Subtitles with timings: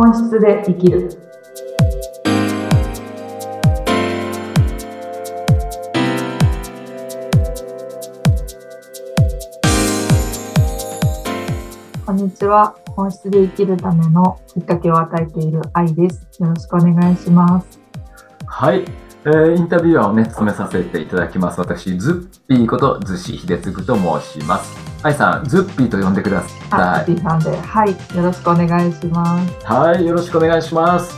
[0.00, 1.10] 本質で生きる。
[12.06, 12.76] こんにちは。
[12.94, 16.28] 本質で生きるためのきっかけを与えている愛です。
[16.38, 17.80] よろしくお願いします。
[18.46, 18.84] はい、
[19.24, 21.58] えーインタビュアーをね、務めさせていただきます。
[21.58, 24.87] 私、ズッピーこと、ズシヒデツグと申します。
[25.02, 27.06] 愛さん、ズッピーと呼んでくだあ、さい。
[27.06, 29.64] ピーさんで、はい、よろしくお願いします。
[29.64, 31.16] はい、よろしくお願いします。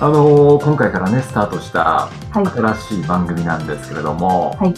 [0.00, 4.74] あのー今回からね、スタートしたはい、新しい番組なんですけれども、はい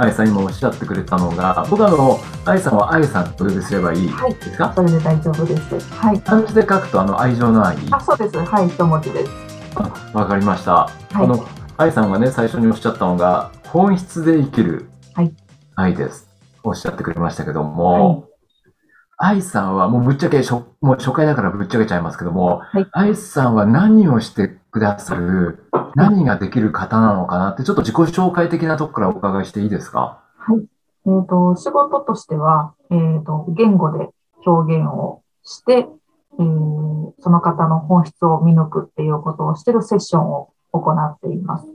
[0.00, 5.92] 愛さん今おっしゃってくれたのが、僕はあの、愛さんは愛さんとお呼びすればいいはいですか、それで大丈夫です。
[5.92, 6.20] はい。
[6.20, 7.76] 漢字で書くとあの愛情の愛。
[7.90, 8.38] あ、そうです。
[8.38, 9.30] はい、一文字です。
[9.74, 10.88] あわかりました。
[11.14, 11.44] あの、
[11.76, 15.32] 愛さんがね、最初におっしゃったのが、本質で生きるはい
[15.74, 16.27] 愛です。
[16.62, 18.28] おっしゃってくれましたけども、
[19.16, 30.20] 愛さんはもうぶっちゃけしょ、もう初回だからぶっちゃけちゃいますけども、はい愛さんは何をしてくださる、何ができる方なのかなって、ちょっと自己紹介的なとこからお伺いしていいですか？
[30.36, 30.64] はい。
[31.06, 34.08] えっ、と、仕事としては、えっ、と、言語で
[34.46, 35.88] 表現をして、
[36.38, 36.78] えー
[37.20, 41.66] その方の本質を見抜くっていうことをしているセッションを行っています。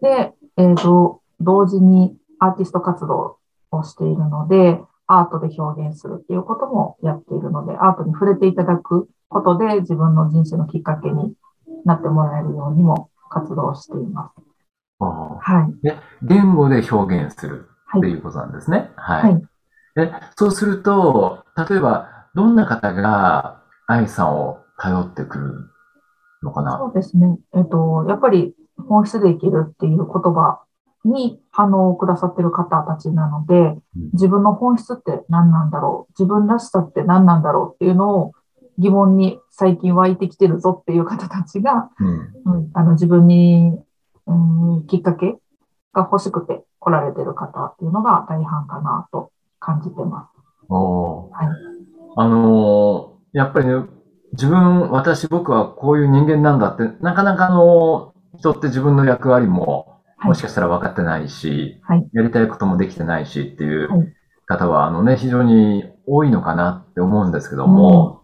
[0.00, 3.36] で、えっ、と、同時にアーティスト活動
[3.70, 11.34] をしているので、アートで表現するっていうこともやっているので、アートに触れていただくことで自分の人生のきっかけに
[11.84, 14.42] なってもらえるようにも活動しています。
[15.00, 15.86] はい。
[15.86, 18.90] で言語で表現するはいっていうことなんですね。
[18.96, 19.32] はい。
[19.32, 19.42] はい
[19.96, 25.70] でそうすると、例えば、どんな方が愛さんを頼ってくる
[26.44, 26.78] のかな？
[26.78, 27.36] そうですね。
[27.56, 28.54] えっと、やっぱり
[28.88, 30.62] 本質で生きるっていう言葉
[31.04, 33.78] に反応をくださってる方たちなので、
[34.12, 36.12] 自分の本質って何なんだろう？
[36.12, 38.32] 自分らしさって何なんだろうっていうのを
[38.78, 42.54] 疑問に最近湧いてきてるぞっていう方たちが、うん。
[42.54, 43.78] うん、あの自分に、
[44.26, 45.36] うん、きっかけ
[45.92, 50.40] が欲しくて来られてる方っていうのが大半かなと感じてます。
[50.68, 51.48] おーはい。
[52.16, 53.84] あのーやっぱりね、
[54.32, 64.14] 自分、私、僕はこういう人間なんだって、なかなかあの、人って自分の役割も、はいもしかしたら分かってないし、はいやりたいこともできてないしっていはう
[64.46, 68.22] 方は、あのね、非常に多いのかなって思うんですけども、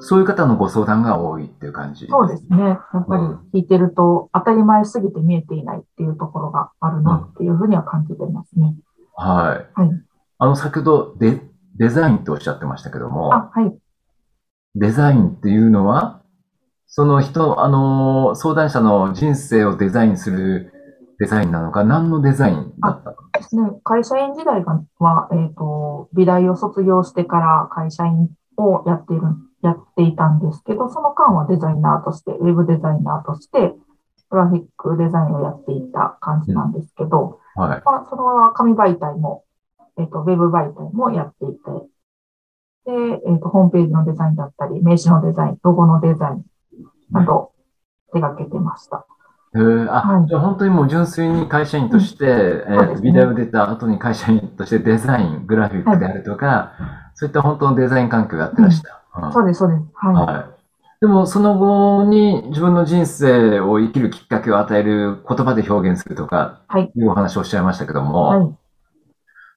[0.00, 2.06] そういう方のご相談が多いっていう感じ。
[2.08, 2.58] そうですね。
[2.58, 3.16] やっぱ
[3.52, 8.74] り聞いてると当たり前すぎて見えていないっていうところがあるなっていうふうには感じてますね。
[9.14, 9.80] はい。
[9.80, 9.90] はい。
[10.38, 11.40] あの、先ほどデ、
[11.76, 13.76] デザインっておっしゃってましたけども、あ、はい。
[14.74, 16.22] デザインっていうのは、
[16.86, 20.72] その人、あの、相談者の人生をデザインする
[21.22, 23.16] デザインなのか、何のデザインだったの？
[23.32, 23.62] ですね。
[23.84, 29.22] 会社員時代がは、えっ、と、美大を卒業してから会社員をやっている、
[29.62, 33.72] やっていたんですけど、その間はデザイナーとして、ウェブデザイナーとして、
[34.30, 37.82] グラフィックデザインをやっていた感じなんですけど、はい。
[37.84, 39.44] まあ、それは紙媒体も、
[39.98, 41.60] えっ、と、ウェブ媒体もやっていて、
[42.86, 46.44] で、えっ、と、ホームページのデザインだったり、名刺のデザイン、ロゴのデザイン
[47.12, 47.52] など
[48.12, 49.06] 手掛けてました。
[49.54, 52.28] へーあ、はいじゃあ本当にもう純粋に会社員として、う
[52.88, 56.72] ですねビデオ出た後に会社員としてデザイン、グラフィックであるとか、
[57.14, 59.02] そういった本当のデザイン環境をやってらした。
[59.16, 59.82] うんそうです、そうです。
[59.94, 60.14] はい。
[60.14, 60.62] はい。
[61.02, 66.90] でも、その後に自分の人生を生きるきっかけを与える言葉で表現するとか、はい。
[66.94, 68.54] いうお話をおっしゃいましたけども、はい。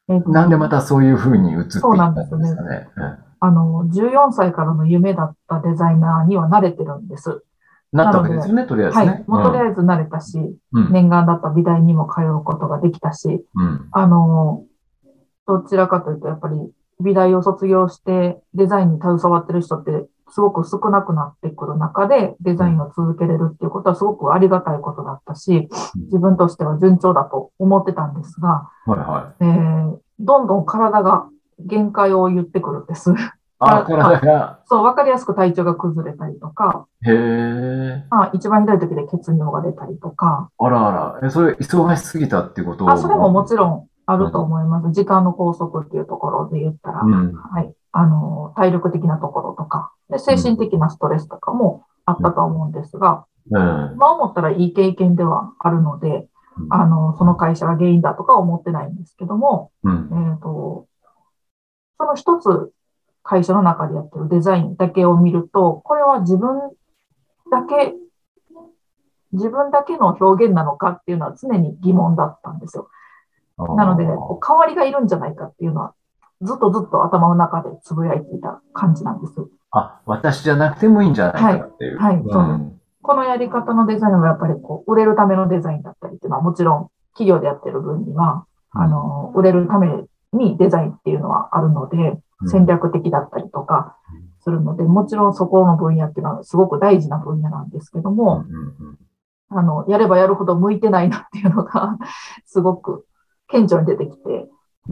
[0.09, 2.89] えっとなんでまたそういう風に移っていったそうなんんでですすかね。
[2.97, 7.43] うんあの、14歳からの夢だったデザイナーには慣れてるんです。
[7.95, 9.23] なったわけですよね、とりあえずはいね。。
[9.27, 10.37] もうとりあえず慣れたし、
[10.73, 10.91] うん。
[10.91, 13.87] 念願だった美大にも通うことができたし、うん。
[13.91, 14.63] あの、
[15.47, 16.55] どちらかというと、やっぱり
[16.99, 29.43] 美大を卒業してデザインに携わってる人ってすごく少なくなってくる中でデザインを続けれるっていうことはすごくありがたいことだったし、自分としては順調だと思ってたんですが、はいはい。
[29.43, 31.27] えーどんどん体が
[31.59, 33.13] 限界を言ってくるんです。
[33.59, 38.03] あ、あ体が、そう、わかりやすく体調が崩れたりとか、へえ。
[38.09, 40.91] まあ、一番ひどい時で血尿が出たりとか、あらあ
[41.21, 41.27] ら。
[41.27, 42.89] え、それ、忙しすぎたっていうこと？
[42.89, 44.91] あ、それももちろんあると思います。
[44.91, 47.33] 時間の拘束っていうところで言ったら、うん。
[47.33, 47.73] はい。
[47.91, 53.97] あの、体力的なところとか、で精神的なストレスとかもあったと思うんですが、うん。
[53.97, 60.09] まあ思ったらいい経験ではあるので、うんあの、その会社が原因だとかは思ってないんですけども、うん。
[60.33, 60.87] えっ、と、
[61.97, 62.71] その一つ
[63.25, 66.59] 会社の中でやってるデザインだけを見ると、これは自分
[67.51, 67.93] だけ、
[69.33, 72.87] 自分だけの表現なのかっていうのは常に疑問だったんですよ。
[73.57, 75.93] なので、こう代わりがいるんじゃないかっていうのは、
[76.41, 79.33] ずっとずっと頭の中でつぶやいていた感じなんです。
[79.71, 81.97] あ、私じゃなくてもいいんじゃないかっていう。
[81.97, 82.71] はいはいそう
[83.01, 89.87] このやり方のデザインはやっぱりこう、売れるためのデザインだったりっていうのはもちろん企業でやってる分には、あの、売れるため
[90.33, 93.97] にデザインっていうのはあるので、うん戦略的だったりとか
[94.41, 98.45] するので、もちろんそこの分野っていうのはすごく大事な分野なんですけどうんも、
[99.49, 101.97] あの、やればやるほど向いてないなっていうのが、
[102.45, 103.05] すごく
[103.47, 104.47] 顕著に出てきて、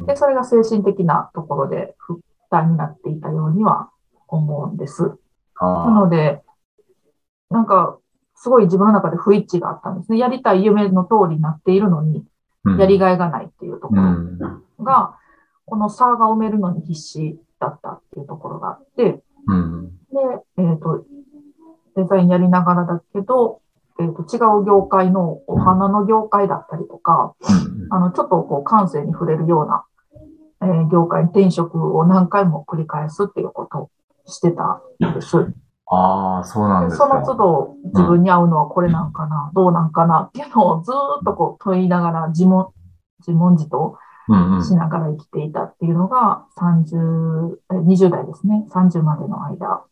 [0.05, 3.89] で、それが精神的なところで負担になっていたようには
[4.27, 5.03] 思うんです。
[5.59, 6.41] なあので、
[7.49, 7.97] なんか、
[8.35, 10.17] すごい自分の中で不一致があったんですね。
[10.17, 14.37] やりたい夢の通りになっているのに、ーやりがいがないっていうところうん。
[14.83, 15.17] が、
[15.65, 19.87] この差が埋めるのに必死だったっていうところがあって、うん。
[19.87, 19.93] で、
[20.57, 21.05] えっ、と、
[21.95, 23.61] デザインやりながらだけど、
[23.99, 29.85] えっ、と、違う業界のお花の業界だったりとか、うんあの、ちょっとこう感性に触れるような、
[30.61, 33.89] えー業界に転職を何回も繰り返すっていうことを
[34.25, 35.37] してたんです。
[35.87, 37.07] ああ、そうなんでですか。
[37.07, 42.71] その都度自分に合うのはこれなんかな、どうなんかなっていうのをずーっとこう問いながら自問、
[43.19, 43.97] 自問自答うんうん
[44.63, 48.65] しながら生きていたっていうのが30、え20代ですね。
[48.73, 49.83] 30までの間。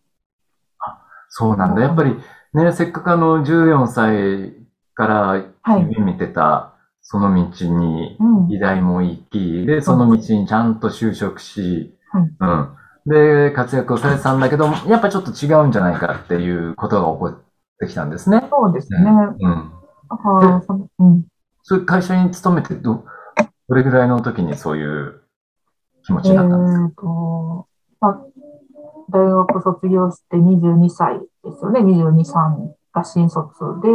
[1.29, 1.81] そうなんだ。
[1.81, 2.15] やっぱり
[2.53, 4.53] ね、せっかくあの14歳
[4.93, 5.81] からはい。
[5.81, 8.47] 夢見てたその道にうん。
[8.47, 12.75] 美大も行き、で、その道にちゃんと就職し、はいうん。
[13.05, 17.43] で、活躍をされてたんだけど、やっぱちょっと違うんじゃないかっていうことが起こっ
[17.79, 18.47] てきたんですね。
[18.49, 18.99] そうですね。
[18.99, 19.71] うん。
[20.99, 21.25] うん。
[21.63, 23.05] そういう会社に勤めてど、
[23.71, 25.21] どれぐらいの時にそういう
[26.05, 27.67] 気持ちえになったんですか、ーと、
[28.01, 28.21] まあ、
[29.09, 31.79] 大学卒業して22歳ですよね。
[31.79, 33.87] 22、3が新卒で、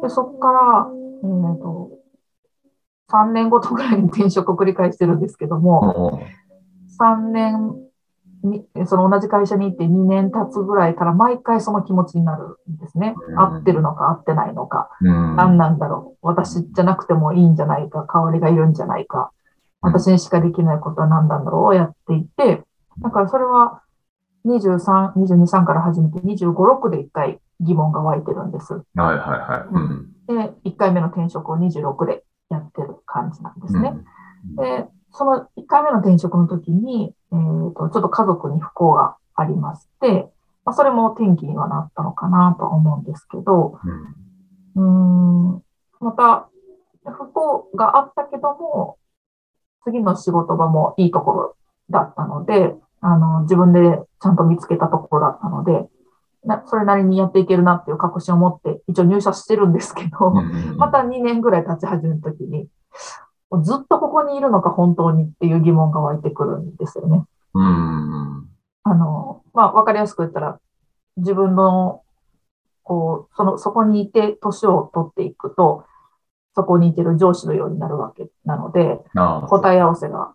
[0.00, 0.86] で、そこから、
[1.22, 1.90] えーと、
[3.10, 6.18] 3年ごとぐらいに転職を繰り返してるんですけども、
[6.98, 7.85] 3年に、
[8.86, 13.40] その同じ会社に行って2年経つぐらいから毎回その気持ちになるんですねうん。
[13.40, 14.90] 合ってるのか合ってないのか。
[15.00, 15.36] うん。
[15.36, 16.26] 何なんだろう。
[16.26, 18.06] 私じゃなくてもいいんじゃないか。
[18.12, 19.32] 代わりがいるんじゃないか。
[19.80, 22.62] 私にしかできないことは何なんだろうをやっていて、
[23.02, 23.82] だからそれは
[24.46, 28.74] 23、22、3から始めて25、6で一回疑問が湧いてるんです。
[28.74, 29.74] はいはいはい。
[29.74, 30.12] うん。
[30.26, 33.92] で、1回目の転職を26でやってる感じなんですね。
[33.94, 34.04] うん
[34.54, 34.86] で、
[35.16, 40.28] その1回目の転職の時に、えーと、ちょっと家族に不幸がありまして、
[40.64, 43.78] まあ、それも転機にはなったのかなとは思うんですけど、
[44.76, 45.52] うん。
[45.54, 45.62] うーん、
[46.00, 46.48] また、
[47.04, 48.98] 不幸があったけども、
[49.84, 51.56] 次の仕事場もいいところ
[51.88, 53.80] だったので、あの、自分で
[54.20, 55.88] ちゃんと見つけたところだったので、
[56.44, 62.68] なそれなりにやっていけるなっていう確信を持って、一応入社してるんですけど、うんまた2年ぐらい経ち始めた時に、
[63.62, 67.24] ずっとここにいるのか本当にっていう疑問が湧いてくるんですよね。
[67.54, 68.48] うん。
[68.82, 70.58] あの、まあ、わかりやすく言ったら、
[71.16, 72.02] 自分の、
[72.82, 75.84] こう、その、そこにいて年を取っていくと、
[76.54, 79.00] そこにいてる上司のようになるわけなので、
[79.48, 80.34] 答え合わせが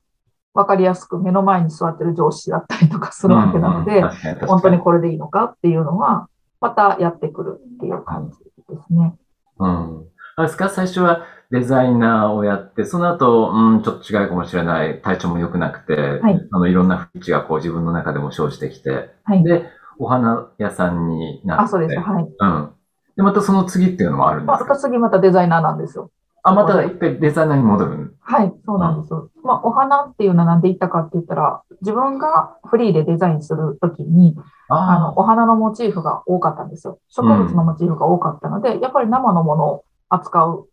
[0.53, 4.03] わかりやすく目の前に座ってる上司だったりとかするわけなので、
[4.47, 6.29] 本当にこれでいいのかっていうのは、
[6.59, 8.37] またやってくるっていう感じ
[8.75, 9.15] ですね。
[9.57, 10.07] うん。
[10.35, 10.69] あれですか？
[10.69, 15.01] 最初はデザイナーをやって、その後、うん、ちょっと違うかもしれない。
[15.01, 19.43] 体調も良くなくて、はいあの、いろんな不一致がこう自分の中でも生じてきて、はい。
[19.43, 19.65] で、
[19.99, 21.63] お花屋さんになって。
[21.65, 21.99] あ、そうです。
[21.99, 22.23] はい。
[22.23, 22.69] うん。
[23.17, 26.09] で、またその次っていうのもあるんでまあ、すか次またデザイナーなんですよ。
[26.43, 28.15] あ、また一回デザイナーに戻る。
[28.21, 29.29] はい、そうなんですよ。
[29.43, 34.35] まあ、お花っていうのはなんで言ったかって言ったら、自分がフリーでデザインするときに、
[34.69, 36.99] あの、あお花のモチーフが多かったんですよ。
[37.09, 40.70] 植物のモチーフが多かったので、やっぱり生のものを扱うう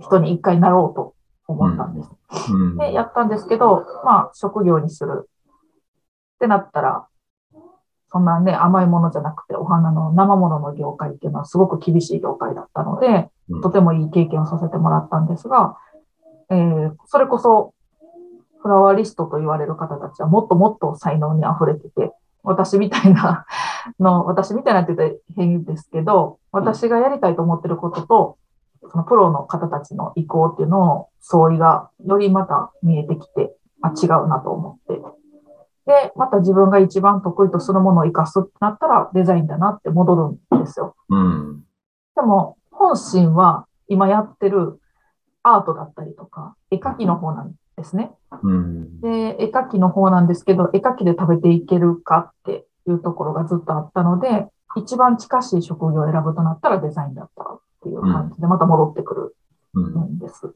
[0.00, 1.14] 人に一回なろうと
[1.46, 2.08] 思ったんです。
[2.28, 2.52] あ。
[2.52, 2.76] うん。
[2.76, 7.06] で、やったんですけど、まあ、職業にするってなったら、
[8.10, 15.76] そんなね、甘いものじゃなくて、お花の生ものの業界っていうのはすごく厳しい業界だったので、うんとてもいい経験をさせてもらったんですが、
[16.50, 17.74] えーそれこそ、
[18.62, 23.44] フラワーリストと言われる方たちはもっともっと才能に溢れてて、私みたいな
[24.00, 28.38] の、私みたいなって言ったら変ですけど、私がやりたいと思ってることと、
[28.90, 35.02] そのプロの方たちの意向っていうのを相違がよりまた見えてきて、あ、違うなと思って。
[35.86, 40.96] で、また自分が一番得意とするものを活かすってなったらデザインだなって戻るんですよ。
[41.10, 41.64] うん。
[42.16, 44.80] でも、本心は今やってる
[45.42, 48.12] アートだったりとか、絵描きの方なんですね。
[48.42, 49.00] うん。
[49.00, 59.36] で、絵描きの方なんですけど、絵描きで食べていけるかっていうところがずっとあったので、一番近しい職業を選ぶとなったらデザインだったっていう感じで、また戻ってくる
[59.74, 60.14] うん。
[60.14, 60.54] んです。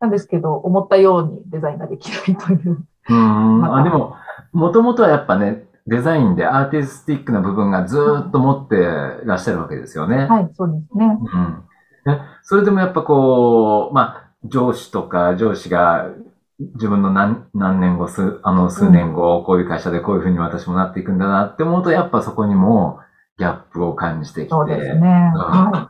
[0.00, 2.86] なんですけど、思ったようにデザインができないという。
[3.08, 3.64] うん。
[3.64, 4.14] あ、でも、
[4.52, 8.76] もともとはやっぱね、デザインでアーティスティックな部分がずーっと持って
[9.24, 10.26] らっしゃるわけですよね。
[10.26, 11.18] はい、そうですね。
[12.06, 12.12] うん。
[12.12, 16.08] え、それでもやっぱこう、まあ、上司とか上司が
[16.58, 23.00] 自分の何何年後、数、あの、数年後、こういう会社でこういうふうに私もなっていくんだなって思うと、やっぱそこにも
[23.38, 24.50] ギャップを感じてきて。
[24.50, 25.08] そうですね。
[25.34, 25.88] は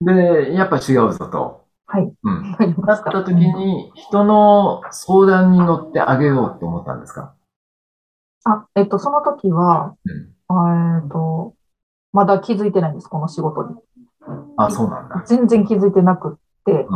[0.00, 1.64] で、やっぱ違うぞと。
[1.86, 2.12] はい。
[2.22, 2.46] うん。
[2.46, 2.50] い。
[2.50, 3.10] わかりだました。
[3.10, 7.34] った時に、人の相談に乗ってあげようって思ったんですか？
[8.44, 11.00] あ、えっと、その時は、うん。
[11.02, 11.54] えっと、
[12.12, 13.76] まだ気づいてないんです、この仕事に。
[14.56, 15.22] あ、そうなんだ。
[15.26, 16.86] 全然気づいてなくって、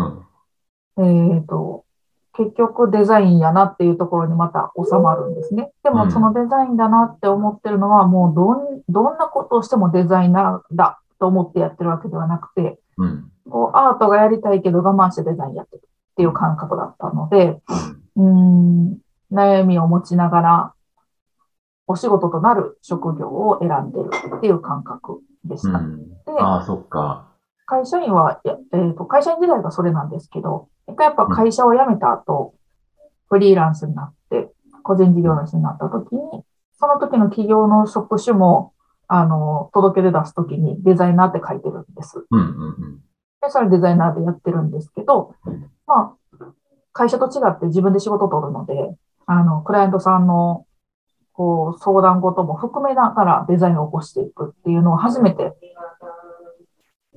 [0.96, 1.34] うん。
[1.34, 1.84] えっと、
[2.32, 5.70] 結局デザインやなっていうところにまた収まるんですね。
[5.82, 13.30] でうんもそのデザインだなって思ってるのは、もうどん、どんなことをしてもデザイナーだと思ってやってるわけではなくて、うん。
[13.50, 18.98] こうアートがやりたいけど我慢してデザインやってるっていう感覚だったので、うんうーん、
[19.32, 20.74] 悩みを持ちながら、
[21.86, 25.78] お仕事となる職業を選んでるっていう感覚でした。
[25.78, 26.08] うん。
[26.08, 27.28] で、ああ、そっか。
[27.66, 32.54] 会社員は、えーと、会社員時代がそれなんですけど、一回やっぱ会社を辞めた後、
[33.28, 34.50] フリーランスになって、
[34.82, 36.20] 個人事業主になった時に、
[36.78, 38.73] その時の企業の職種も、
[39.08, 42.24] あの、届け出出す時にデザイナーって書いてるんです。
[42.30, 43.00] うんうんうん。
[43.42, 45.34] で、それデザイナーでやってるんですけど、
[45.86, 46.46] まあ、
[46.92, 48.96] 会社と違って自分で仕事を取るので、
[49.26, 50.66] あの、クライアントさんの、
[51.32, 55.52] こう、相談事も含めながらデザインを起こしていくっていうのを初めて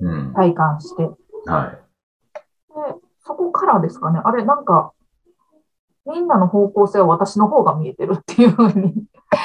[0.00, 0.32] うん。
[0.34, 1.02] 体感して、
[1.46, 1.70] はい。
[1.72, 4.92] で、そこからですかね、あれ、なんか、
[6.06, 8.94] みんなの方向性は私の方が見えてるっていうふうに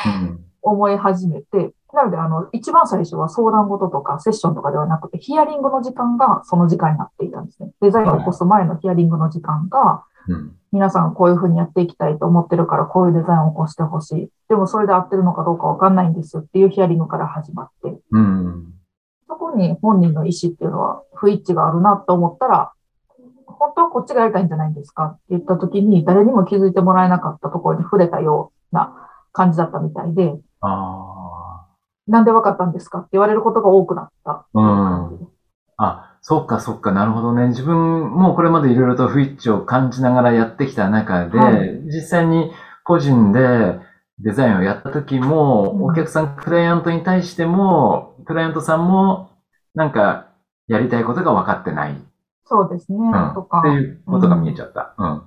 [0.06, 0.46] うん。
[0.62, 7.70] 思い始めて、なので、あの、一番最初は相談事とかセッションとかではなくて、ヒアリングの時間がその時間になっていたんですね。
[7.82, 10.56] デザインを起こす前のヒアリングの時間が、うん。
[10.72, 14.30] 皆さんこういうふうにやっていきたいと思ってるから、こういうデザインを起こしてほしい。
[14.50, 18.74] でもそれで合ってるのかどうかわかんないんですっていうヒアリングから始まって、うん。
[19.28, 22.72] そこに本人の意思っていうのは不一致があるなと思ったら、
[23.46, 31.53] 本当はこっちがやりたいんじゃないんですかって言った時に誰にも気づいてもらえなかったところに触れたような感じだったみたいで、あ
[32.08, 34.32] なんでわかったんですかって言われることが多くなった。
[34.32, 34.46] あ。
[34.54, 35.28] うん。
[35.78, 37.48] あ、そっかそっか、なるほどね。
[37.48, 42.52] 自分もこれまでいろいろと不一致を感じながらやってきた中で、はい実際に
[42.84, 43.80] 個人で
[44.20, 49.32] デザインをやった時も、うんお客さん、クライアントに対しても、クライアントさんも、
[49.76, 50.28] なんか、
[50.68, 51.96] やりたいことが分かってない。
[52.46, 52.98] そうですね。
[53.00, 53.34] うん。
[53.34, 54.94] とかって、いうことが見えちゃった。
[54.98, 55.24] うん。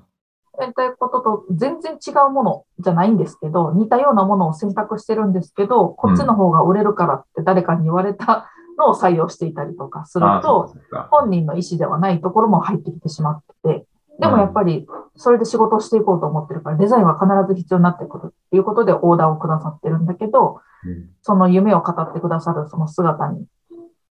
[0.58, 11.08] やりたいことと全然違うものじゃないんですけど、似たようなものを選択してるんですけど、こっちの方が売れるからって誰かに言われたのを採用していたりとかすると、っかそっか。
[11.10, 13.86] 本人の意思ではないところも入ってきてしまってて、
[14.18, 14.86] でもやっぱり
[15.16, 23.46] それで仕事をしていこうと思ってるから、デザインは必ず必要になってくるっていうことでオーダーをくださってるんだけど、うんその夢を語ってくださるその姿に、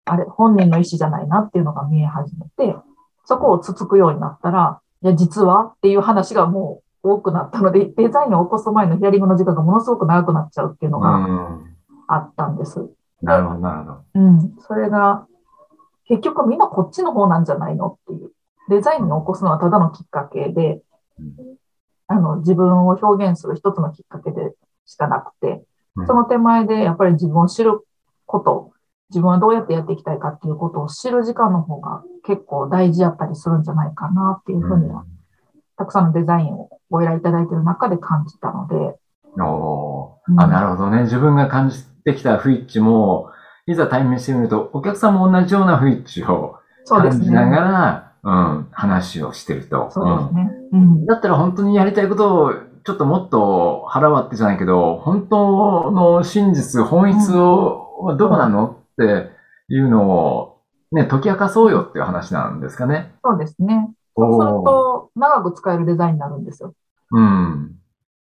[0.06, 2.76] あれ、本人の意思じゃないなっていうのが見え始めて、
[3.26, 11.76] そこをつつくようになったら、いや、実はっていう話がもう多くなったので、デザインを起こす前のヒアリングの時間がものすごく長くなっちゃうっていうのがうん。
[12.08, 12.90] あったんです。
[13.22, 14.04] なるほど、なるほど。
[14.16, 14.56] うん。
[14.60, 15.28] それが、
[16.08, 18.32] 結局みんなこっちの方なんじゃないのっていう。
[18.70, 20.82] デザインを起こすのはただのきっかけで
[21.20, 21.58] うん、
[22.08, 24.54] あの、自分を表現する一つのきっかけで
[24.86, 25.64] しかなくて
[25.96, 27.82] うん、その手前でやっぱり自分を知る
[28.26, 28.72] こと、
[29.10, 35.04] 自分はどうやってやっていきたいかっていうことを知る時間の方が結構大事やったりするんじゃないかなっていうふうには、
[35.78, 41.04] たくさんのデザインをご依頼いただいている中で感じたので、うんおあ、なるほどね。
[41.04, 43.30] 自分が感じてきた不一致も、
[43.68, 47.56] いざ対面してみると、お客さんも同じような不一致を感じながね。
[47.56, 49.90] ら、うん、話をしてると。
[49.92, 50.52] そうですね。
[50.74, 51.06] ううんん。
[51.06, 58.79] だったら本当にやりたいことを、ちょっともっと腹割ってじゃないけど、本当の真実、本質を、どこなの？
[59.04, 63.14] っていうのを、ね、解き明かそうよっていう話なんですかね。
[63.24, 63.92] そうですね。
[64.16, 66.74] そうすると、長く使えるデザインになるんですよ。
[67.12, 67.76] うん。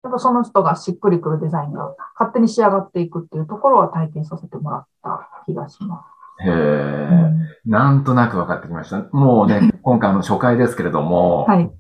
[0.04, 6.06] やっぱその人がしっくりくるデザインが勝手に仕上がっていくっていうところは体験させてもらった気がしま
[6.40, 6.52] へす。
[6.52, 7.32] え。
[7.66, 9.04] なんとなく分かってきました。
[9.12, 11.72] もうね、 今回の初回ですけれども、はい。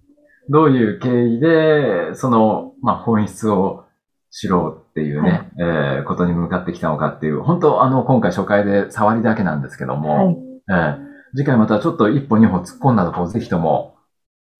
[0.49, 3.85] どういう経緯で、その、まあ、本質を
[4.31, 10.37] 知ろうっていうね、えーことに向かってきたのかっていう、本当あの、今回初回で触りだけなんですけども、はい。
[10.69, 13.97] えー次回またちょっと一歩二歩突っ込んだところ、ぜひとも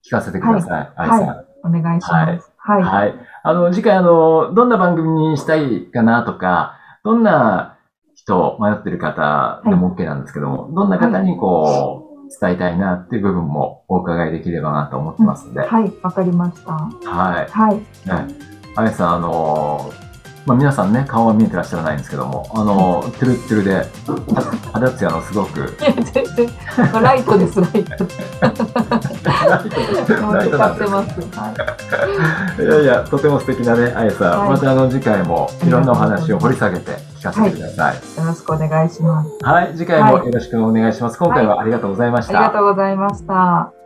[0.06, 0.91] 聞かせてください。
[0.96, 1.27] 愛さん。
[1.27, 2.51] はお願いします。
[2.58, 2.84] はい。
[2.84, 3.15] はい。
[3.44, 7.77] あの、次回あの、どんな番組にしたいかなとか、どんな
[8.15, 15.91] 人、迷ってる方でも OK なんですけども、どんな方にこう、伝えたいなっていう部分もお伺いできればなと思ってますんで、はい。
[16.03, 16.74] わかりました。
[16.74, 17.50] はい。
[17.50, 17.77] はい。
[17.77, 17.84] ね、
[18.75, 19.89] あやさん、あの、
[20.48, 23.86] まあ皆さんね、顔は見えてらっしゃらないんですけども、あの、トゥルットゥルで、
[24.72, 26.50] 肌ツヤのすごく、いや、全然、
[27.01, 28.08] ライトです、ライト。
[29.27, 31.22] ライトなんです
[32.62, 32.63] い。
[32.63, 37.96] いやいや、とても素敵なね、あやさん、はいまたあの次回もいろんなお話を掘り下げて聞かせてください。
[37.96, 39.30] よろしくお願いします。
[39.44, 41.20] はい、次回もよろしくお願いします。
[41.20, 42.39] 今回はありがとうございました。
[42.39, 43.76] ありがとうございました。